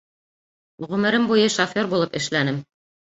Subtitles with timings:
[0.93, 2.59] Ғүмерем буйы шофер булып эшләнем.